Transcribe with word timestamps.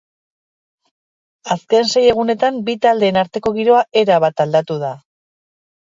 Azken 1.57 1.91
sei 1.95 2.03
egunetan 2.15 2.59
bi 2.71 2.77
taldeen 2.89 3.23
arteko 3.25 3.55
giroa 3.61 3.87
erabat 4.05 4.47
aldatu 4.49 4.85
da. 4.89 4.95